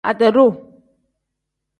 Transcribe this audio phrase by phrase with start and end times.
[0.09, 0.51] Ade-duu.